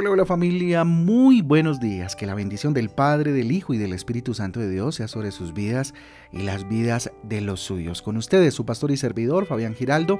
Hola, 0.00 0.12
hola 0.12 0.24
familia, 0.24 0.82
muy 0.84 1.42
buenos 1.42 1.78
días. 1.78 2.16
Que 2.16 2.24
la 2.24 2.34
bendición 2.34 2.72
del 2.72 2.88
Padre, 2.88 3.32
del 3.32 3.52
Hijo 3.52 3.74
y 3.74 3.76
del 3.76 3.92
Espíritu 3.92 4.32
Santo 4.32 4.58
de 4.58 4.70
Dios 4.70 4.94
sea 4.94 5.08
sobre 5.08 5.30
sus 5.30 5.52
vidas 5.52 5.92
y 6.32 6.38
las 6.38 6.66
vidas 6.66 7.12
de 7.22 7.42
los 7.42 7.60
suyos. 7.60 8.00
Con 8.00 8.16
ustedes, 8.16 8.54
su 8.54 8.64
pastor 8.64 8.92
y 8.92 8.96
servidor, 8.96 9.44
Fabián 9.44 9.74
Giraldo, 9.74 10.18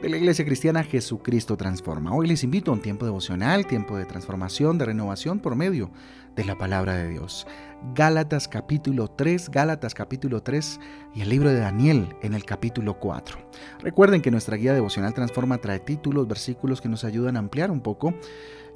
de 0.00 0.10
la 0.10 0.16
Iglesia 0.16 0.44
Cristiana 0.44 0.84
Jesucristo 0.84 1.56
Transforma. 1.56 2.14
Hoy 2.14 2.28
les 2.28 2.44
invito 2.44 2.70
a 2.70 2.74
un 2.74 2.82
tiempo 2.82 3.04
devocional, 3.04 3.66
tiempo 3.66 3.96
de 3.96 4.04
transformación, 4.04 4.78
de 4.78 4.84
renovación 4.84 5.40
por 5.40 5.56
medio 5.56 5.90
de 6.36 6.44
la 6.44 6.56
palabra 6.56 6.94
de 6.94 7.08
Dios. 7.08 7.48
Gálatas 7.96 8.46
capítulo 8.46 9.08
3, 9.08 9.50
Gálatas 9.50 9.94
capítulo 9.94 10.44
3 10.44 10.78
y 11.16 11.22
el 11.22 11.30
libro 11.30 11.48
de 11.48 11.60
Daniel 11.60 12.14
en 12.20 12.34
el 12.34 12.44
capítulo 12.44 12.98
4. 13.00 13.38
Recuerden 13.80 14.20
que 14.20 14.30
nuestra 14.30 14.58
guía 14.58 14.74
devocional 14.74 15.14
Transforma 15.14 15.58
trae 15.58 15.80
títulos, 15.80 16.28
versículos 16.28 16.82
que 16.82 16.90
nos 16.90 17.04
ayudan 17.04 17.36
a 17.36 17.38
ampliar 17.38 17.70
un 17.70 17.80
poco 17.80 18.14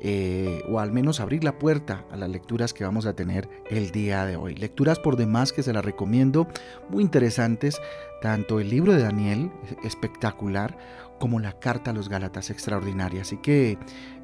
eh, 0.01 0.63
o 0.71 0.80
al 0.80 0.91
menos 0.91 1.21
abrir 1.21 1.45
la 1.45 1.59
puerta 1.59 2.07
a 2.11 2.16
las 2.16 2.30
lecturas 2.30 2.73
que 2.73 2.85
vamos 2.85 3.05
a 3.05 3.13
tener 3.13 3.51
el 3.69 3.91
día 3.91 4.25
de 4.25 4.37
hoy. 4.37 4.55
Lecturas 4.55 4.99
por 4.99 5.16
demás 5.16 5.53
que 5.53 5.63
se 5.63 5.75
las 5.75 5.85
recomiendo, 5.85 6.49
muy 6.89 7.03
interesantes, 7.03 7.79
tanto 8.23 8.61
el 8.61 8.71
libro 8.71 8.95
de 8.95 9.02
Daniel, 9.02 9.52
espectacular, 9.85 10.79
como 11.19 11.38
la 11.38 11.52
carta 11.52 11.91
a 11.91 11.95
los 11.95 12.09
Gálatas, 12.09 12.49
extraordinaria. 12.49 13.21
Así 13.21 13.37
que 13.37 13.77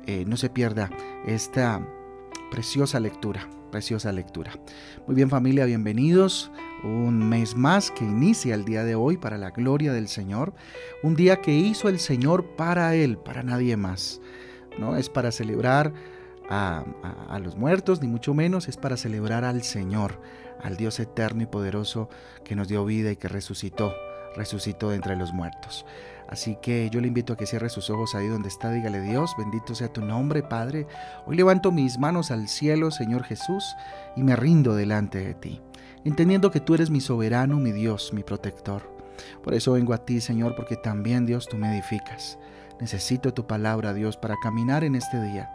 eh, 0.07 0.25
no 0.27 0.39
se 0.39 0.49
pierda 0.49 0.89
esta 1.27 1.87
preciosa 2.51 2.99
lectura, 2.99 3.47
preciosa 3.71 4.13
lectura. 4.13 4.53
Muy 5.07 5.17
bien 5.17 5.31
familia, 5.31 5.65
bienvenidos. 5.65 6.51
Un 6.85 7.29
mes 7.29 7.57
más 7.57 7.91
que 7.91 8.05
inicia 8.05 8.55
el 8.55 8.65
día 8.65 8.85
de 8.85 8.95
hoy 8.95 9.17
para 9.17 9.39
la 9.39 9.51
gloria 9.51 9.93
del 9.93 10.09
Señor. 10.09 10.53
Un 11.03 11.17
día 11.17 11.41
que 11.41 11.55
hizo 11.55 11.89
el 11.89 11.99
Señor 11.99 12.57
para 12.57 12.95
Él, 12.95 13.19
para 13.19 13.43
nadie 13.43 13.77
más. 13.77 14.21
No 14.79 14.97
es 14.97 15.09
para 15.09 15.33
celebrar 15.33 15.93
a, 16.49 17.39
los 17.43 17.57
muertos, 17.57 18.01
ni 18.01 18.09
mucho 18.09 18.35
menos, 18.35 18.69
es 18.69 18.77
para 18.77 18.97
celebrar 18.97 19.45
al 19.45 19.63
Señor, 19.63 20.21
al 20.63 20.77
Dios 20.77 21.01
eterno 21.01 21.43
y 21.43 21.47
poderoso 21.47 22.09
que 22.45 22.57
nos 22.57 22.69
dio 22.69 22.85
vida 22.85 23.11
y 23.11 23.17
que 23.17 23.29
resucitó, 23.29 23.95
resucitó 24.37 24.91
de 24.91 24.97
entre 24.97 25.17
los 25.17 25.33
muertos. 25.33 25.85
Así 26.29 26.57
que 26.61 26.91
yo 26.91 27.01
le 27.01 27.09
invito 27.09 27.33
a 27.33 27.37
que 27.37 27.47
cierre 27.47 27.69
sus 27.69 27.89
ojos 27.91 28.15
ahí 28.15 28.27
donde 28.27 28.49
está, 28.49 28.71
dígale 28.73 29.01
Dios, 29.01 29.35
bendito 29.39 29.75
sea 29.75 29.93
tu 29.93 30.01
nombre, 30.01 30.43
Padre. 30.43 30.87
Hoy 31.25 31.37
levanto 31.37 31.71
mis 31.71 31.99
manos 31.99 32.31
al 32.31 32.49
cielo, 32.49 32.91
Señor 32.91 33.25
Jesús, 33.25 33.65
y 34.17 34.23
me 34.23 34.35
rindo 34.35 34.75
delante 34.75 35.25
de 35.25 35.35
ti, 35.35 35.61
entendiendo 36.05 36.51
que 36.51 36.61
tú 36.61 36.75
eres 36.75 36.91
mi 36.91 37.01
soberano, 37.01 37.59
mi 37.59 37.73
Dios, 37.73 38.13
mi 38.13 38.23
protector. 38.25 38.91
Por 39.43 39.55
eso 39.55 39.73
vengo 39.73 39.95
a 39.95 40.05
ti, 40.05 40.21
Señor, 40.21 40.57
porque 40.57 40.77
también, 40.77 41.27
Dios, 41.27 41.49
tú 41.49 41.57
me 41.57 41.73
edificas. 41.73 42.39
Necesito 42.81 43.33
tu 43.33 43.47
palabra, 43.47 43.95
Dios, 43.95 44.17
para 44.17 44.37
caminar 44.43 44.85
en 44.85 44.97
este 44.97 45.23
día, 45.23 45.55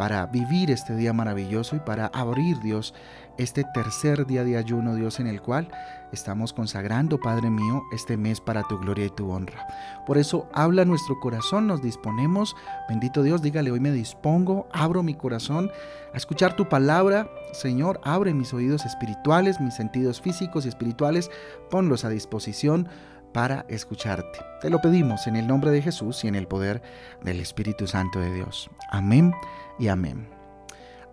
para 0.00 0.24
vivir 0.24 0.70
este 0.70 0.96
día 0.96 1.12
maravilloso 1.12 1.76
y 1.76 1.80
para 1.80 2.06
abrir, 2.06 2.58
Dios, 2.60 2.94
este 3.36 3.64
tercer 3.74 4.26
día 4.26 4.44
de 4.44 4.56
ayuno, 4.56 4.94
Dios, 4.94 5.20
en 5.20 5.26
el 5.26 5.42
cual 5.42 5.68
estamos 6.10 6.54
consagrando, 6.54 7.20
Padre 7.20 7.50
mío, 7.50 7.82
este 7.92 8.16
mes 8.16 8.40
para 8.40 8.62
tu 8.62 8.78
gloria 8.78 9.04
y 9.04 9.10
tu 9.10 9.30
honra. 9.30 9.66
Por 10.06 10.16
eso 10.16 10.48
habla 10.54 10.86
nuestro 10.86 11.20
corazón, 11.20 11.66
nos 11.66 11.82
disponemos, 11.82 12.56
bendito 12.88 13.22
Dios, 13.22 13.42
dígale, 13.42 13.72
hoy 13.72 13.80
me 13.80 13.92
dispongo, 13.92 14.66
abro 14.72 15.02
mi 15.02 15.12
corazón 15.12 15.70
a 16.14 16.16
escuchar 16.16 16.56
tu 16.56 16.66
palabra, 16.66 17.28
Señor, 17.52 18.00
abre 18.02 18.32
mis 18.32 18.54
oídos 18.54 18.86
espirituales, 18.86 19.60
mis 19.60 19.74
sentidos 19.74 20.22
físicos 20.22 20.64
y 20.64 20.70
espirituales, 20.70 21.30
ponlos 21.68 22.06
a 22.06 22.08
disposición 22.08 22.88
para 23.34 23.66
escucharte. 23.68 24.40
Te 24.62 24.70
lo 24.70 24.80
pedimos 24.80 25.26
en 25.26 25.36
el 25.36 25.46
nombre 25.46 25.70
de 25.70 25.82
Jesús 25.82 26.24
y 26.24 26.28
en 26.28 26.36
el 26.36 26.48
poder 26.48 26.80
del 27.22 27.38
Espíritu 27.38 27.86
Santo 27.86 28.18
de 28.18 28.32
Dios. 28.32 28.70
Amén 28.90 29.34
y 29.80 29.88
amén. 29.88 30.28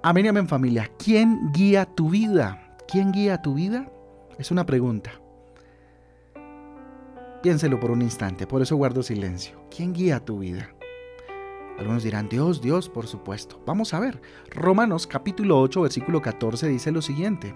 Amén 0.04 0.26
y 0.26 0.28
amén 0.28 0.48
familia. 0.48 0.92
¿Quién 1.00 1.52
guía 1.54 1.86
tu 1.86 2.10
vida? 2.10 2.76
¿Quién 2.88 3.12
guía 3.12 3.42
tu 3.42 3.56
vida? 3.56 3.90
Es 4.38 4.52
una 4.52 4.66
pregunta. 4.66 5.12
Piénselo 7.42 7.80
por 7.80 7.92
un 7.92 8.02
instante, 8.02 8.46
por 8.46 8.62
eso 8.62 8.76
guardo 8.76 9.02
silencio. 9.02 9.60
¿Quién 9.76 9.94
guía 9.94 10.24
tu 10.24 10.40
vida? 10.40 10.70
Algunos 11.78 12.04
dirán, 12.04 12.28
Dios, 12.28 12.62
Dios, 12.62 12.90
por 12.90 13.08
supuesto. 13.08 13.62
Vamos 13.66 13.94
a 13.94 14.00
ver. 14.00 14.20
Romanos 14.50 15.08
capítulo 15.08 15.62
8, 15.62 15.82
versículo 15.84 16.22
14 16.22 16.68
dice 16.68 16.92
lo 16.92 17.02
siguiente. 17.02 17.56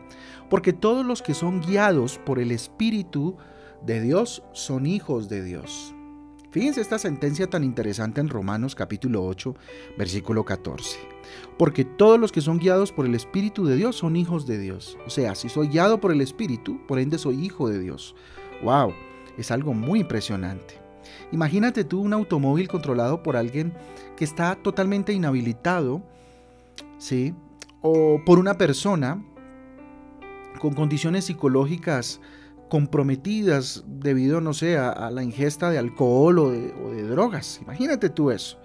Porque 0.50 0.74
todos 0.74 1.06
los 1.06 1.22
que 1.22 1.34
son 1.34 1.60
guiados 1.60 2.20
por 2.20 2.40
el 2.40 2.52
Espíritu 2.52 3.36
de 3.84 4.00
Dios 4.00 4.44
son 4.54 4.86
hijos 4.86 5.28
de 5.28 5.44
Dios. 5.44 5.96
Fíjense 6.52 6.82
esta 6.82 7.00
sentencia 7.00 7.50
tan 7.50 7.64
interesante 7.64 8.20
en 8.20 8.28
Romanos 8.28 8.76
capítulo 8.76 9.24
8, 9.24 9.56
versículo 9.98 10.44
14. 10.44 11.00
Porque 11.58 11.86
todos 11.86 12.20
los 12.20 12.34
que 12.34 12.42
son 12.42 12.60
guiados 12.60 12.92
por 12.92 13.06
el 13.06 13.16
Espíritu 13.16 13.66
de 13.66 13.78
Dios 13.78 13.96
son 13.96 14.18
hijos 14.18 14.46
de 14.46 14.60
Dios. 14.60 14.98
O 15.08 15.10
sea, 15.10 15.34
si 15.36 15.48
soy 15.48 15.70
guiado 15.70 16.02
por 16.02 16.12
el 16.12 16.20
Espíritu, 16.20 16.86
por 16.88 17.00
ende 17.00 17.18
soy 17.18 17.42
hijo 17.46 17.70
de 17.70 17.80
Dios. 17.80 18.16
¡Wow! 18.64 18.94
Es 19.38 19.50
algo 19.50 19.74
muy 19.74 20.02
impresionante. 20.02 20.82
Imagínate 21.32 21.86
tú 21.86 22.02
un 22.02 22.12
automóvil 22.12 22.68
controlado 22.68 23.24
por 23.24 23.38
alguien 23.38 23.74
que 24.18 24.26
está 24.26 24.56
totalmente 24.56 25.14
inhabilitado, 25.14 26.04
¿sí? 26.98 27.34
O 27.82 28.20
por 28.26 28.40
una 28.40 28.58
persona 28.58 29.24
con 30.60 30.74
condiciones 30.74 31.24
psicológicas 31.24 32.20
comprometidas 32.72 33.84
debido, 33.86 34.40
no 34.40 34.54
sé, 34.54 34.78
a, 34.78 35.12
la 35.12 35.24
ingesta 35.24 35.70
de 35.70 35.78
alcohol 35.78 36.40
o 36.40 36.52
de, 36.52 37.04
drogas. 37.04 37.60
Imagínate 37.62 38.10
tú 38.10 38.32
eso, 38.32 38.62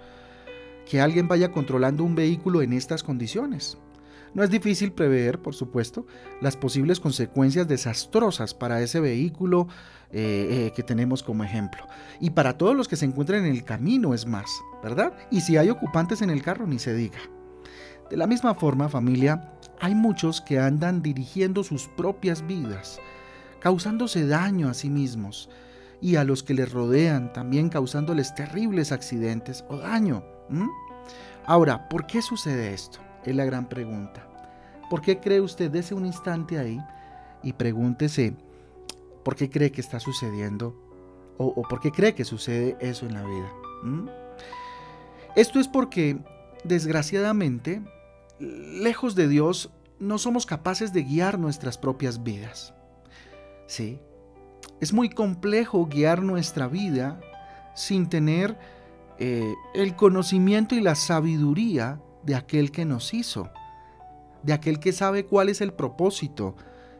que 0.89 1.01
alguien 1.01 1.27
vaya 1.27 1.51
controlando 1.51 2.05
un 2.05 2.15
vehículo 2.15 2.61
en 2.61 2.71
estas 2.71 3.03
condiciones. 3.03 3.77
No 4.33 4.45
es 4.45 4.49
difícil 4.49 4.93
prever, 4.93 5.41
por 5.41 5.55
supuesto, 5.55 6.07
las 6.39 6.55
posibles 6.55 7.01
consecuencias 7.01 7.67
desastrosas 7.67 8.53
para 8.53 8.81
ese 8.81 9.01
vehículo 9.01 9.67
eh, 10.11 10.67
eh, 10.67 10.71
que 10.73 10.83
tenemos 10.83 11.21
como 11.21 11.43
ejemplo. 11.43 11.85
Y 12.21 12.29
para 12.29 12.57
todos 12.57 12.77
los 12.77 12.87
que 12.87 12.95
se 12.95 13.03
encuentran 13.03 13.43
en 13.43 13.51
el 13.51 13.65
camino 13.65 14.13
es 14.13 14.25
más, 14.25 14.49
¿verdad? 14.81 15.17
Y 15.31 15.41
si 15.41 15.57
hay 15.57 15.69
ocupantes 15.69 16.21
en 16.21 16.29
el 16.29 16.43
carro, 16.43 16.65
ni 16.65 16.79
se 16.79 16.93
diga. 16.93 17.19
De 18.09 18.15
la 18.15 18.25
misma 18.25 18.55
forma, 18.55 18.87
familia, 18.87 19.51
hay 19.81 19.95
muchos 19.95 20.39
que 20.39 20.59
andan 20.59 21.01
dirigiendo 21.01 21.61
sus 21.65 21.89
propias 21.89 22.47
vidas 22.47 23.01
causándose 23.59 24.25
daño 24.25 24.69
a 24.69 24.73
sí 24.73 24.89
mismos 24.89 25.49
y 26.01 26.15
a 26.15 26.23
los 26.23 26.43
que 26.43 26.53
les 26.53 26.71
rodean, 26.71 27.33
también 27.33 27.69
causándoles 27.69 28.35
terribles 28.35 28.91
accidentes 28.91 29.65
o 29.69 29.77
daño. 29.77 30.23
Ahora, 31.45 31.89
¿por 31.89 32.05
qué 32.05 32.21
sucede 32.21 32.73
esto? 32.73 32.99
Es 33.25 33.35
la 33.35 33.45
gran 33.45 33.67
pregunta. 33.67 34.27
¿Por 34.89 35.01
qué 35.01 35.19
cree 35.19 35.41
usted? 35.41 35.71
Dese 35.71 35.93
un 35.93 36.05
instante 36.05 36.57
ahí 36.57 36.79
y 37.43 37.53
pregúntese, 37.53 38.33
¿por 39.23 39.35
qué 39.35 39.49
cree 39.49 39.71
que 39.71 39.81
está 39.81 39.99
sucediendo? 39.99 40.75
¿O, 41.37 41.61
por 41.63 41.79
qué 41.79 41.91
cree 41.91 42.15
que 42.15 42.25
sucede 42.25 42.77
eso 42.79 43.05
en 43.05 43.13
la 43.13 43.23
vida? 43.23 43.51
Esto 45.35 45.59
es 45.59 45.67
porque, 45.67 46.17
desgraciadamente, 46.63 47.81
lejos 48.39 49.13
de 49.13 49.27
Dios, 49.27 49.69
no 49.99 50.17
somos 50.17 50.45
capaces 50.45 50.93
de 50.93 51.03
guiar 51.03 51.37
nuestras 51.37 51.77
propias 51.77 52.23
vidas. 52.23 52.73
¿Sí? 53.67 53.99
Es 54.79 54.93
muy 54.93 55.09
complejo 55.09 55.85
guiar 55.85 56.23
nuestra 56.23 56.67
vida 56.67 57.19
sin 57.75 58.09
tener 58.09 58.57
eh, 59.19 59.53
el 59.73 59.95
conocimiento 59.95 60.75
y 60.75 60.81
la 60.81 60.95
sabiduría 60.95 62.01
de 62.23 62.35
aquel 62.35 62.71
que 62.71 62.85
nos 62.85 63.13
hizo, 63.13 63.49
de 64.43 64.53
aquel 64.53 64.79
que 64.79 64.91
sabe 64.93 65.25
cuál 65.25 65.49
es 65.49 65.61
el 65.61 65.73
propósito 65.73 66.55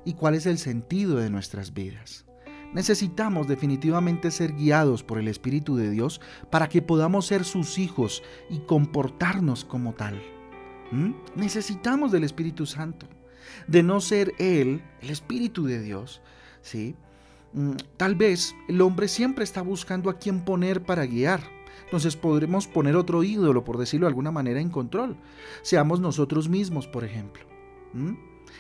y 0.06 0.14
cuál 0.14 0.36
es 0.36 0.46
el 0.46 0.58
sentido 0.58 1.18
de 1.18 1.30
nuestras 1.30 1.74
vidas. 1.74 2.26
Necesitamos 2.74 3.48
definitivamente 3.48 4.30
ser 4.30 4.54
guiados 4.54 5.04
por 5.04 5.20
el 5.20 5.28
Espíritu 5.28 5.78
de 5.78 5.90
Dios 5.90 6.22
para 6.50 6.68
que 6.68 6.82
podamos 6.82 7.26
ser 7.26 7.46
sus 7.46 7.78
hijos 7.78 8.24
y 8.50 8.60
comportarnos 8.60 9.64
como 9.64 9.94
tal. 9.94 10.22
Necesitamos 11.36 12.12
del 12.12 12.24
Espíritu 12.24 12.66
Santo. 12.66 13.08
De 13.68 13.84
no 13.84 14.02
ser 14.02 14.34
Él, 14.38 14.82
el 15.02 15.10
Espíritu 15.10 15.66
de 15.66 15.82
Dios, 15.82 16.22
¿sí? 16.62 16.96
Mm, 17.54 17.72
tal 17.98 18.16
vez 18.16 18.56
el 18.68 18.82
hombre 18.82 19.08
siempre 19.08 19.44
está 19.44 19.62
buscando 19.62 20.10
a 20.10 20.18
quién 20.18 20.42
poner 20.42 20.84
para 20.84 21.06
guiar. 21.06 21.42
Entonces 21.86 22.16
podremos 22.16 22.68
poner 22.68 22.96
otro 22.96 23.24
ídolo, 23.24 23.64
por 23.64 23.78
decirlo 23.78 24.06
de 24.06 24.10
alguna 24.10 24.32
manera, 24.32 24.60
en 24.60 24.70
control. 24.70 25.16
Seamos 25.62 26.00
nosotros 26.00 26.50
mismos, 26.50 26.86
por 26.88 27.04
ejemplo. 27.04 27.44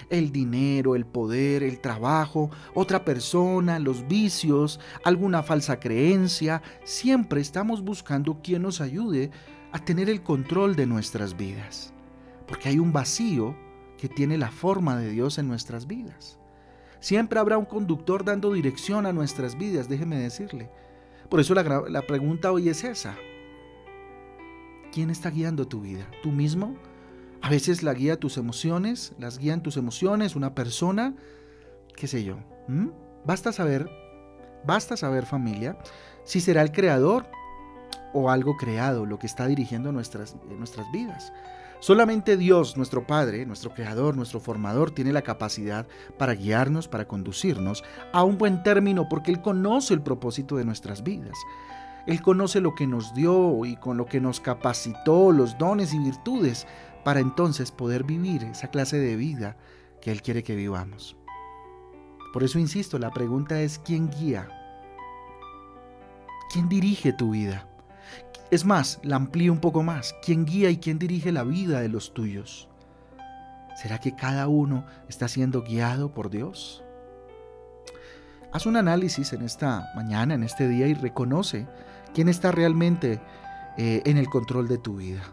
El 0.09 0.31
dinero, 0.31 0.95
el 0.95 1.05
poder, 1.05 1.61
el 1.61 1.79
trabajo, 1.79 2.49
otra 2.73 3.03
persona, 3.03 3.79
los 3.79 4.07
vicios, 4.07 4.79
alguna 5.03 5.43
falsa 5.43 5.79
creencia. 5.79 6.61
Siempre 6.85 7.41
estamos 7.41 7.81
buscando 7.81 8.39
quien 8.41 8.61
nos 8.61 8.79
ayude 8.79 9.31
a 9.73 9.79
tener 9.83 10.09
el 10.09 10.23
control 10.23 10.75
de 10.75 10.85
nuestras 10.85 11.35
vidas. 11.35 11.93
Porque 12.47 12.69
hay 12.69 12.79
un 12.79 12.93
vacío 12.93 13.55
que 13.97 14.07
tiene 14.07 14.37
la 14.37 14.51
forma 14.51 14.97
de 14.97 15.09
Dios 15.09 15.37
en 15.37 15.47
nuestras 15.47 15.85
vidas. 15.85 16.39
Siempre 16.99 17.39
habrá 17.39 17.57
un 17.57 17.65
conductor 17.65 18.23
dando 18.23 18.53
dirección 18.53 19.05
a 19.05 19.13
nuestras 19.13 19.57
vidas, 19.57 19.87
déjeme 19.87 20.17
decirle. 20.17 20.69
Por 21.29 21.39
eso 21.39 21.53
la, 21.53 22.01
pregunta 22.03 22.51
hoy 22.51 22.69
es 22.69 22.83
esa. 22.83 23.15
¿Quién 24.91 25.09
está 25.09 25.29
guiando 25.29 25.67
tu 25.67 25.81
vida? 25.81 26.09
¿Tú 26.23 26.31
mismo? 26.31 26.75
A 27.41 27.49
veces 27.49 27.83
la 27.83 27.93
guía 27.93 28.19
tus 28.19 28.37
emociones, 28.37 29.13
las 29.19 29.37
guían 29.37 29.61
tus 29.61 29.77
emociones, 29.77 30.35
una 30.35 30.55
persona, 30.55 31.15
qué 31.95 32.07
sé 32.07 32.23
yo. 32.23 32.37
Basta 33.25 33.51
saber, 33.51 33.89
basta 34.65 34.97
saber 34.97 35.25
familia, 35.25 35.77
si 36.23 36.39
será 36.39 36.61
el 36.61 36.71
creador 36.71 37.27
o 38.13 38.31
algo 38.31 38.57
creado 38.57 39.05
lo 39.05 39.19
que 39.19 39.27
está 39.27 39.47
dirigiendo 39.47 39.91
nuestras, 39.91 40.35
nuestras 40.45 40.89
vidas. 40.91 41.31
Solamente 41.79 42.37
Dios, 42.37 42.75
nuestro 42.75 43.05
Padre, 43.05 43.45
nuestro 43.45 43.73
Creador, 43.73 44.15
nuestro 44.15 44.39
Formador, 44.39 44.91
tiene 44.91 45.13
la 45.13 45.21
capacidad 45.21 45.87
para 46.17 46.33
guiarnos, 46.33 46.87
para 46.87 47.07
conducirnos 47.07 47.83
a 48.13 48.23
un 48.23 48.37
buen 48.37 48.63
término, 48.63 49.07
porque 49.07 49.31
Él 49.31 49.41
conoce 49.41 49.93
el 49.93 50.01
propósito 50.01 50.57
de 50.57 50.65
nuestras 50.65 51.03
vidas. 51.03 51.37
Él 52.07 52.21
conoce 52.21 52.61
lo 52.61 52.73
que 52.73 52.87
nos 52.87 53.13
dio 53.13 53.63
y 53.65 53.75
con 53.75 53.97
lo 53.97 54.05
que 54.05 54.19
nos 54.19 54.39
capacitó, 54.39 55.31
los 55.31 55.57
dones 55.57 55.93
y 55.93 55.99
virtudes, 55.99 56.65
para 57.03 57.19
entonces 57.19 57.71
poder 57.71 58.03
vivir 58.03 58.43
esa 58.43 58.69
clase 58.69 58.97
de 58.97 59.15
vida 59.15 59.55
que 60.01 60.11
Él 60.11 60.21
quiere 60.21 60.43
que 60.43 60.55
vivamos. 60.55 61.15
Por 62.33 62.43
eso 62.43 62.59
insisto, 62.59 62.97
la 62.97 63.11
pregunta 63.11 63.61
es 63.61 63.79
¿quién 63.79 64.09
guía? 64.09 64.49
¿Quién 66.51 66.69
dirige 66.69 67.13
tu 67.13 67.31
vida? 67.31 67.67
Es 68.49 68.63
más, 68.63 68.99
la 69.03 69.17
amplío 69.17 69.51
un 69.51 69.59
poco 69.59 69.83
más. 69.83 70.15
¿Quién 70.23 70.45
guía 70.45 70.69
y 70.69 70.77
quién 70.77 70.99
dirige 70.99 71.33
la 71.33 71.43
vida 71.43 71.81
de 71.81 71.89
los 71.89 72.13
tuyos? 72.13 72.69
¿Será 73.75 73.99
que 73.99 74.15
cada 74.15 74.47
uno 74.47 74.85
está 75.09 75.27
siendo 75.27 75.63
guiado 75.63 76.13
por 76.13 76.29
Dios? 76.29 76.81
Haz 78.53 78.65
un 78.65 78.77
análisis 78.77 79.33
en 79.33 79.41
esta 79.41 79.91
mañana, 79.95 80.33
en 80.33 80.43
este 80.43 80.69
día, 80.69 80.87
y 80.87 80.93
reconoce 80.93 81.67
quién 82.13 82.29
está 82.29 82.53
realmente 82.53 83.19
eh, 83.77 84.01
en 84.05 84.15
el 84.15 84.27
control 84.27 84.69
de 84.69 84.77
tu 84.77 84.95
vida. 84.95 85.23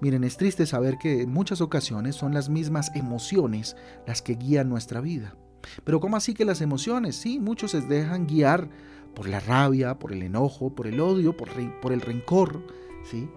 Miren, 0.00 0.24
es 0.24 0.36
triste 0.36 0.66
saber 0.66 0.98
que 0.98 1.22
en 1.22 1.32
muchas 1.32 1.60
ocasiones 1.60 2.16
son 2.16 2.34
las 2.34 2.48
mismas 2.48 2.90
emociones 2.96 3.76
las 4.08 4.22
que 4.22 4.34
guían 4.34 4.68
nuestra 4.68 5.00
vida. 5.00 5.36
Pero 5.84 6.00
¿cómo 6.00 6.16
así 6.16 6.34
que 6.34 6.44
las 6.44 6.60
emociones? 6.62 7.14
Sí, 7.14 7.38
muchos 7.38 7.70
se 7.70 7.80
dejan 7.80 8.26
guiar 8.26 8.68
por 9.14 9.28
la 9.28 9.40
rabia, 9.40 9.98
por 9.98 10.12
el 10.12 10.22
enojo, 10.22 10.74
por 10.74 10.86
el 10.86 11.00
odio, 11.00 11.36
por, 11.36 11.50
el 11.92 12.00
rencor, 12.00 12.62
¿sí? 13.04 13.28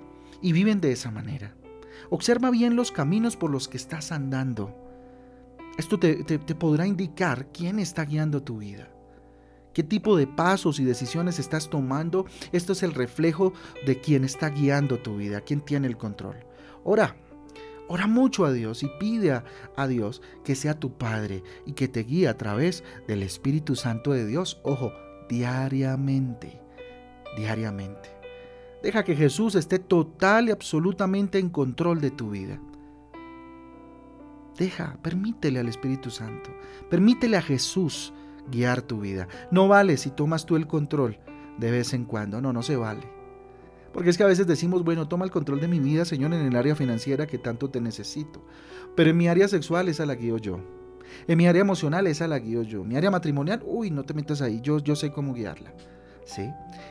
Y 0.42 0.52
viven 0.52 0.80
de 0.80 0.92
esa 0.92 1.12
manera. 1.12 1.56
Observa 2.10 2.52
bien 2.52 2.76
los 2.76 2.92
caminos 2.92 3.38
por 3.38 3.50
los 3.50 3.68
que 3.68 3.78
estás 3.78 4.12
andando. 4.12 4.76
Esto 5.78 5.98
te, 5.98 6.24
podrá 6.56 6.86
indicar 6.86 7.48
quién 7.52 7.80
está 7.80 8.06
guiando 8.06 8.44
tu 8.44 8.60
vida. 8.60 8.90
¿Qué 9.74 9.84
tipo 9.84 10.18
de 10.18 10.28
pasos 10.28 10.80
y 10.80 10.84
decisiones 10.84 11.40
estás 11.40 11.70
tomando? 11.70 12.26
Esto 12.52 12.74
es 12.74 12.84
el 12.84 12.94
reflejo 12.94 13.54
de 13.86 14.02
quién 14.02 14.26
está 14.26 14.50
guiando 14.50 15.00
tu 15.00 15.18
vida, 15.18 15.42
quién 15.42 15.62
tiene 15.62 15.88
el 15.88 15.98
control. 15.98 16.36
Ora, 16.84 17.16
ora 17.88 18.06
mucho 18.06 18.46
a 18.46 18.52
Dios 18.52 18.84
y 18.84 18.92
pide 19.00 19.32
a, 19.32 19.46
a, 19.78 19.88
Dios 19.88 20.22
que 20.44 20.56
sea 20.56 20.80
tu 20.80 20.98
Padre 20.98 21.44
y 21.66 21.72
que 21.72 21.88
te 21.88 22.04
guíe 22.04 22.28
a 22.28 22.38
través 22.38 22.84
del 23.08 23.24
Espíritu 23.24 23.76
Santo 23.76 24.12
de 24.12 24.26
Dios. 24.26 24.60
Ojo, 24.64 24.92
diariamente, 25.32 26.60
diariamente. 27.38 28.10
Deja 28.84 29.06
que 29.06 29.16
Jesús 29.16 29.56
esté 29.56 29.80
total 29.80 30.50
y 30.50 30.52
absolutamente 30.52 31.40
en 31.40 31.50
control 31.50 32.02
de 32.02 32.12
tu 32.12 32.32
vida. 32.32 32.60
Deja, 34.58 34.98
permítele 35.02 35.60
al 35.60 35.70
Espíritu 35.70 36.10
Santo, 36.10 36.50
permítele 36.90 37.38
a 37.38 37.42
Jesús 37.42 38.14
guiar 38.52 38.82
tu 38.82 39.00
vida. 39.00 39.30
No 39.52 39.70
vale 39.70 39.96
si 39.96 40.10
tomas 40.10 40.46
tú 40.46 40.58
el 40.58 40.68
control 40.68 41.18
de 41.58 41.72
vez 41.72 41.94
en 41.94 42.04
cuando, 42.04 42.42
no, 42.42 42.52
no 42.52 42.62
se 42.62 42.76
vale. 42.76 43.08
Porque 43.94 44.10
es 44.10 44.18
que 44.18 44.24
a 44.24 44.28
veces 44.28 44.48
decimos, 44.48 44.84
bueno, 44.84 45.08
toma 45.08 45.24
el 45.24 45.32
control 45.32 45.62
de 45.62 45.70
mi 45.70 45.80
vida, 45.80 46.04
Señor, 46.04 46.34
en 46.34 46.46
el 46.46 46.56
área 46.58 46.76
financiera 46.76 47.26
que 47.26 47.38
tanto 47.38 47.70
te 47.70 47.80
necesito. 47.80 48.46
Pero 48.98 49.12
en 49.12 49.18
mi 49.18 49.30
área 49.30 49.48
sexual 49.48 49.88
esa 49.88 50.06
la 50.06 50.16
guío 50.16 50.38
yo. 50.38 50.60
En 51.28 51.38
mi 51.38 51.48
área 51.48 51.62
emocional 51.62 52.08
esa 52.08 52.28
la 52.28 52.40
guío 52.40 52.64
yo. 52.64 52.84
Mi 52.84 52.96
área 52.96 53.12
matrimonial, 53.12 53.62
uy, 53.66 53.92
no 53.92 54.04
te 54.04 54.14
metas 54.14 54.42
ahí, 54.42 54.60
yo, 54.62 54.80
yo 54.80 54.96
sé 54.96 55.12
cómo 55.12 55.34
guiarla. 55.34 55.74
¿Sí? 56.26 56.50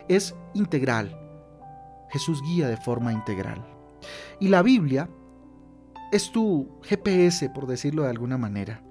Es 0.08 0.34
integral. 0.54 1.16
Jesús 2.10 2.42
guía 2.42 2.68
de 2.68 2.76
forma 2.76 3.12
integral. 3.12 3.64
Y 4.38 4.48
la 4.48 4.62
Biblia 4.62 5.08
es 6.12 6.30
tu 6.32 6.68
GPS, 6.82 7.50
por 7.50 7.66
decirlo 7.66 8.02
de 8.02 8.10
alguna 8.10 8.36
manera. 8.36 8.82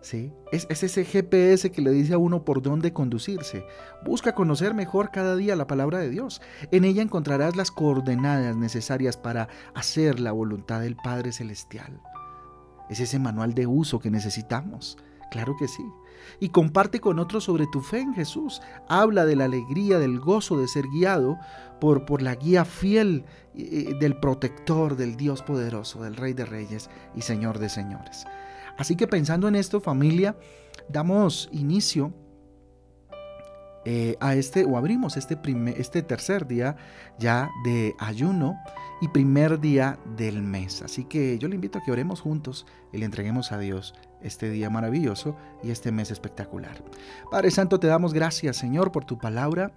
¿Sí? 0.00 0.32
Es, 0.52 0.68
es, 0.70 0.84
ese 0.84 1.04
GPS 1.04 1.72
que 1.72 1.82
le 1.82 1.90
dice 1.90 2.14
a 2.14 2.18
uno 2.18 2.44
por 2.44 2.62
dónde 2.62 2.92
conducirse. 2.92 3.64
Busca 4.04 4.36
conocer 4.36 4.72
mejor 4.72 5.10
cada 5.10 5.34
día 5.34 5.56
la 5.56 5.66
palabra 5.66 5.98
de 5.98 6.10
Dios. 6.10 6.40
En 6.70 6.84
ella 6.84 7.02
encontrarás 7.02 7.56
las 7.56 7.72
coordenadas 7.72 8.56
necesarias 8.56 9.16
para 9.16 9.48
hacer 9.74 10.20
la 10.20 10.30
voluntad 10.30 10.80
del 10.80 10.94
Padre 10.94 11.32
Celestial. 11.32 12.00
Es 12.88 13.00
ese 13.00 13.18
manual 13.18 13.54
de 13.54 13.66
uso 13.66 13.98
que 13.98 14.10
necesitamos. 14.10 14.96
Claro 15.30 15.56
que 15.58 15.68
sí. 15.68 15.84
Y 16.40 16.50
comparte 16.50 17.00
con 17.00 17.18
otros 17.18 17.44
sobre 17.44 17.66
tu 17.66 17.80
fe 17.80 18.00
en 18.00 18.14
Jesús. 18.14 18.60
Habla 18.88 19.24
de 19.24 19.36
la 19.36 19.44
alegría, 19.44 19.98
del 19.98 20.18
gozo 20.18 20.58
de 20.58 20.68
ser 20.68 20.86
guiado 20.88 21.38
por, 21.80 22.04
por 22.04 22.22
la 22.22 22.34
guía 22.34 22.64
fiel 22.64 23.24
eh, 23.54 23.94
del 24.00 24.18
protector, 24.18 24.96
del 24.96 25.16
Dios 25.16 25.42
poderoso, 25.42 26.02
del 26.02 26.16
Rey 26.16 26.32
de 26.32 26.46
Reyes 26.46 26.90
y 27.14 27.22
Señor 27.22 27.58
de 27.58 27.68
Señores. 27.68 28.26
Así 28.78 28.96
que 28.96 29.06
pensando 29.06 29.48
en 29.48 29.56
esto, 29.56 29.80
familia, 29.80 30.36
damos 30.88 31.48
inicio 31.52 32.12
eh, 33.88 34.16
a 34.18 34.34
este, 34.34 34.64
o 34.64 34.76
abrimos 34.76 35.16
este, 35.16 35.36
primer, 35.36 35.80
este 35.80 36.02
tercer 36.02 36.48
día 36.48 36.76
ya 37.20 37.48
de 37.64 37.94
ayuno 38.00 38.58
y 39.00 39.06
primer 39.06 39.60
día 39.60 39.96
del 40.16 40.42
mes. 40.42 40.82
Así 40.82 41.04
que 41.04 41.38
yo 41.38 41.46
le 41.46 41.54
invito 41.54 41.78
a 41.78 41.84
que 41.84 41.92
oremos 41.92 42.20
juntos 42.20 42.66
y 42.92 42.98
le 42.98 43.04
entreguemos 43.04 43.52
a 43.52 43.60
Dios 43.60 43.94
este 44.20 44.50
día 44.50 44.70
maravilloso 44.70 45.36
y 45.62 45.70
este 45.70 45.92
mes 45.92 46.10
espectacular. 46.10 46.82
Padre 47.30 47.52
Santo, 47.52 47.78
te 47.78 47.86
damos 47.86 48.12
gracias, 48.12 48.56
Señor, 48.56 48.90
por 48.90 49.04
tu 49.04 49.18
palabra. 49.18 49.70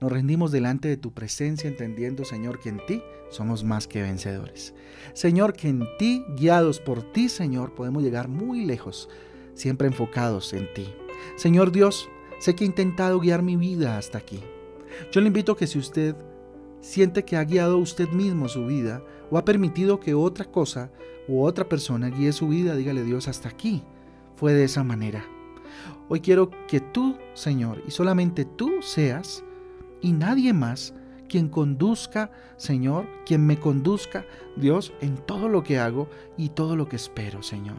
Nos 0.00 0.12
rendimos 0.12 0.52
delante 0.52 0.86
de 0.86 0.96
tu 0.96 1.12
presencia, 1.12 1.68
entendiendo, 1.68 2.24
Señor, 2.24 2.60
que 2.60 2.68
en 2.68 2.86
ti 2.86 3.02
somos 3.30 3.64
más 3.64 3.88
que 3.88 4.00
vencedores. 4.00 4.74
Señor, 5.12 5.54
que 5.54 5.70
en 5.70 5.82
ti, 5.98 6.24
guiados 6.36 6.78
por 6.78 7.02
ti, 7.02 7.28
Señor, 7.28 7.74
podemos 7.74 8.04
llegar 8.04 8.28
muy 8.28 8.64
lejos, 8.64 9.08
siempre 9.54 9.88
enfocados 9.88 10.52
en 10.52 10.72
ti. 10.72 10.94
Señor 11.36 11.72
Dios, 11.72 12.08
sé 12.38 12.54
que 12.54 12.64
he 12.64 12.66
intentado 12.66 13.20
guiar 13.20 13.42
mi 13.42 13.56
vida 13.56 13.98
hasta 13.98 14.18
aquí. 14.18 14.40
Yo 15.12 15.20
le 15.20 15.28
invito 15.28 15.52
a 15.52 15.56
que 15.56 15.66
si 15.66 15.78
usted 15.78 16.16
siente 16.80 17.24
que 17.24 17.36
ha 17.36 17.44
guiado 17.44 17.78
usted 17.78 18.08
mismo 18.10 18.48
su 18.48 18.66
vida 18.66 19.02
o 19.30 19.38
ha 19.38 19.44
permitido 19.44 20.00
que 20.00 20.14
otra 20.14 20.44
cosa 20.44 20.90
u 21.28 21.42
otra 21.42 21.68
persona 21.68 22.08
guíe 22.08 22.32
su 22.32 22.48
vida, 22.48 22.76
dígale 22.76 23.02
Dios, 23.02 23.28
hasta 23.28 23.48
aquí 23.48 23.82
fue 24.36 24.52
de 24.52 24.64
esa 24.64 24.84
manera. 24.84 25.24
Hoy 26.08 26.20
quiero 26.20 26.50
que 26.68 26.80
tú, 26.80 27.16
Señor, 27.34 27.82
y 27.86 27.90
solamente 27.90 28.44
tú 28.44 28.80
seas 28.80 29.44
y 30.00 30.12
nadie 30.12 30.52
más 30.52 30.94
quien 31.28 31.48
conduzca, 31.48 32.30
Señor, 32.56 33.06
quien 33.24 33.44
me 33.44 33.58
conduzca, 33.58 34.24
Dios, 34.56 34.92
en 35.00 35.16
todo 35.16 35.48
lo 35.48 35.64
que 35.64 35.78
hago 35.78 36.08
y 36.36 36.50
todo 36.50 36.76
lo 36.76 36.88
que 36.88 36.96
espero, 36.96 37.42
Señor. 37.42 37.78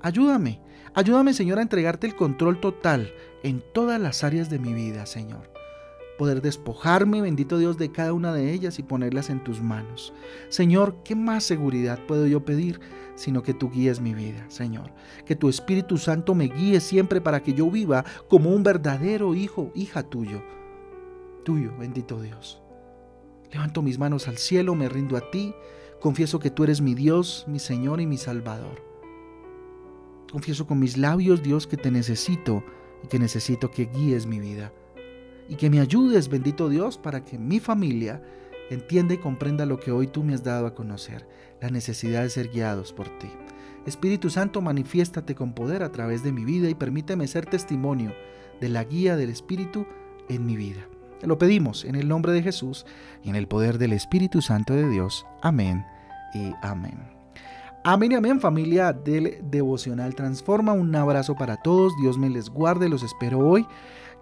Ayúdame, 0.00 0.60
ayúdame, 0.94 1.34
Señor, 1.34 1.58
a 1.58 1.62
entregarte 1.62 2.06
el 2.06 2.16
control 2.16 2.60
total 2.60 3.12
en 3.42 3.62
todas 3.72 4.00
las 4.00 4.24
áreas 4.24 4.50
de 4.50 4.58
mi 4.58 4.72
vida, 4.72 5.06
Señor 5.06 5.54
poder 6.16 6.42
despojarme, 6.42 7.20
bendito 7.20 7.58
Dios, 7.58 7.78
de 7.78 7.90
cada 7.90 8.12
una 8.12 8.32
de 8.32 8.52
ellas 8.52 8.78
y 8.78 8.82
ponerlas 8.82 9.30
en 9.30 9.42
tus 9.42 9.62
manos. 9.62 10.12
Señor, 10.48 10.96
¿qué 11.04 11.14
más 11.14 11.44
seguridad 11.44 11.98
puedo 12.06 12.26
yo 12.26 12.44
pedir 12.44 12.80
sino 13.16 13.42
que 13.42 13.54
tú 13.54 13.70
guíes 13.70 14.00
mi 14.00 14.14
vida, 14.14 14.44
Señor? 14.48 14.92
Que 15.24 15.36
tu 15.36 15.48
Espíritu 15.48 15.98
Santo 15.98 16.34
me 16.34 16.46
guíe 16.48 16.80
siempre 16.80 17.20
para 17.20 17.42
que 17.42 17.54
yo 17.54 17.70
viva 17.70 18.04
como 18.28 18.50
un 18.50 18.62
verdadero 18.62 19.34
hijo, 19.34 19.70
hija 19.74 20.02
tuyo. 20.02 20.42
Tuyo, 21.44 21.76
bendito 21.78 22.20
Dios. 22.20 22.62
Levanto 23.52 23.82
mis 23.82 23.98
manos 23.98 24.26
al 24.26 24.38
cielo, 24.38 24.74
me 24.74 24.88
rindo 24.88 25.16
a 25.16 25.30
ti, 25.30 25.54
confieso 26.00 26.38
que 26.38 26.50
tú 26.50 26.64
eres 26.64 26.80
mi 26.80 26.94
Dios, 26.94 27.44
mi 27.46 27.58
Señor 27.58 28.00
y 28.00 28.06
mi 28.06 28.16
Salvador. 28.16 28.93
Confieso 30.34 30.66
con 30.66 30.80
mis 30.80 30.96
labios, 30.96 31.44
Dios, 31.44 31.68
que 31.68 31.76
te 31.76 31.92
necesito 31.92 32.64
y 33.04 33.06
que 33.06 33.20
necesito 33.20 33.70
que 33.70 33.84
guíes 33.86 34.26
mi 34.26 34.40
vida 34.40 34.72
y 35.48 35.54
que 35.54 35.70
me 35.70 35.78
ayudes, 35.78 36.28
bendito 36.28 36.68
Dios, 36.68 36.98
para 36.98 37.24
que 37.24 37.38
mi 37.38 37.60
familia 37.60 38.20
entienda 38.68 39.14
y 39.14 39.18
comprenda 39.18 39.64
lo 39.64 39.78
que 39.78 39.92
hoy 39.92 40.08
tú 40.08 40.24
me 40.24 40.34
has 40.34 40.42
dado 40.42 40.66
a 40.66 40.74
conocer, 40.74 41.28
la 41.60 41.70
necesidad 41.70 42.24
de 42.24 42.30
ser 42.30 42.48
guiados 42.48 42.92
por 42.92 43.08
ti. 43.20 43.28
Espíritu 43.86 44.28
Santo, 44.28 44.60
manifiéstate 44.60 45.36
con 45.36 45.52
poder 45.52 45.84
a 45.84 45.92
través 45.92 46.24
de 46.24 46.32
mi 46.32 46.44
vida 46.44 46.68
y 46.68 46.74
permíteme 46.74 47.28
ser 47.28 47.46
testimonio 47.46 48.12
de 48.60 48.70
la 48.70 48.82
guía 48.82 49.16
del 49.16 49.30
Espíritu 49.30 49.86
en 50.28 50.44
mi 50.44 50.56
vida. 50.56 50.88
Te 51.20 51.28
lo 51.28 51.38
pedimos 51.38 51.84
en 51.84 51.94
el 51.94 52.08
nombre 52.08 52.32
de 52.32 52.42
Jesús 52.42 52.86
y 53.22 53.28
en 53.28 53.36
el 53.36 53.46
poder 53.46 53.78
del 53.78 53.92
Espíritu 53.92 54.42
Santo 54.42 54.74
de 54.74 54.88
Dios. 54.88 55.24
Amén 55.42 55.84
y 56.34 56.52
amén. 56.60 57.13
Amén 57.86 58.12
y 58.12 58.14
amén 58.14 58.40
familia 58.40 58.94
del 58.94 59.38
devocional 59.42 60.14
Transforma. 60.14 60.72
Un 60.72 60.96
abrazo 60.96 61.34
para 61.34 61.58
todos. 61.58 61.92
Dios 62.00 62.16
me 62.16 62.30
les 62.30 62.48
guarde. 62.48 62.88
Los 62.88 63.02
espero 63.02 63.40
hoy 63.40 63.66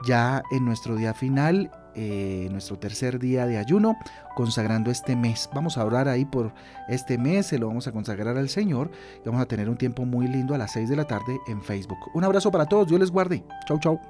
ya 0.05 0.43
en 0.51 0.65
nuestro 0.65 0.97
día 0.97 1.15
final 1.15 1.71
eh, 1.95 2.49
nuestro 2.51 2.79
tercer 2.79 3.19
día 3.19 3.47
de 3.47 3.59
ayuno, 3.59 3.97
consagrando 4.35 4.91
este 4.91 5.15
mes. 5.15 5.49
Vamos 5.55 5.79
a 5.79 5.85
orar 5.85 6.09
ahí 6.09 6.25
por 6.25 6.53
este 6.89 7.19
mes, 7.19 7.47
se 7.47 7.59
lo 7.59 7.69
vamos 7.69 7.87
a 7.87 7.93
consagrar 7.93 8.37
al 8.37 8.49
Señor 8.49 8.91
y 9.23 9.29
vamos 9.29 9.43
a 9.43 9.47
tener 9.47 9.69
un 9.69 9.77
tiempo 9.77 10.07
muy 10.07 10.27
lindo 10.27 10.55
a 10.55 10.59
las 10.59 10.73
6 10.73 10.89
de 10.89 10.97
la 10.97 11.05
tarde 11.05 11.39
en 11.47 11.63
Facebook. 11.63 11.99
Un 12.15 12.25
abrazo 12.25 12.51
para 12.51 12.67
todos, 12.67 12.89
Dios 12.89 12.99
les 12.99 13.11
guarde. 13.11 13.45
Chau, 13.69 13.79
chau. 13.79 14.01